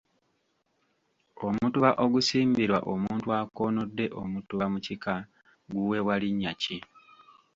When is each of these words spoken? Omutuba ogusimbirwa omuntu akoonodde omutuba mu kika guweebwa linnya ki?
Omutuba 1.47 1.89
ogusimbirwa 2.03 2.79
omuntu 2.93 3.27
akoonodde 3.39 4.05
omutuba 4.21 4.65
mu 4.73 4.79
kika 4.85 5.15
guweebwa 5.69 6.15
linnya 6.21 6.51
ki? 6.61 6.77